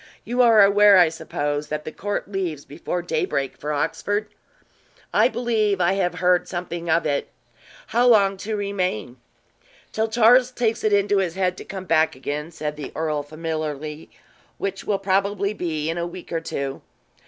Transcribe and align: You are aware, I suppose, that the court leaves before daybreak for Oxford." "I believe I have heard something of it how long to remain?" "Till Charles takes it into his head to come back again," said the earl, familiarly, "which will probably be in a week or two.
You 0.25 0.41
are 0.41 0.63
aware, 0.63 0.97
I 0.97 1.09
suppose, 1.09 1.67
that 1.67 1.85
the 1.85 1.91
court 1.91 2.27
leaves 2.27 2.65
before 2.65 3.03
daybreak 3.03 3.55
for 3.55 3.71
Oxford." 3.71 4.25
"I 5.13 5.27
believe 5.27 5.79
I 5.79 5.93
have 5.93 6.15
heard 6.15 6.47
something 6.47 6.89
of 6.89 7.05
it 7.05 7.29
how 7.85 8.07
long 8.07 8.35
to 8.37 8.55
remain?" 8.55 9.17
"Till 9.91 10.07
Charles 10.07 10.49
takes 10.49 10.83
it 10.83 10.91
into 10.91 11.19
his 11.19 11.35
head 11.35 11.55
to 11.57 11.63
come 11.65 11.85
back 11.85 12.15
again," 12.15 12.49
said 12.49 12.77
the 12.77 12.91
earl, 12.95 13.21
familiarly, 13.21 14.09
"which 14.57 14.85
will 14.85 14.97
probably 14.97 15.53
be 15.53 15.87
in 15.87 15.99
a 15.99 16.07
week 16.07 16.31
or 16.31 16.41
two. 16.41 16.81